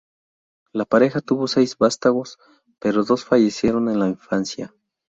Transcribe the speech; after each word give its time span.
La 0.73 0.85
pareja 0.85 1.21
tuvo 1.21 1.47
seis 1.47 1.77
vástagos, 1.77 2.39
pero 2.79 3.03
dos 3.03 3.23
fallecieron 3.23 3.87
en 3.87 3.99
la 3.99 4.07
infancia. 4.07 4.73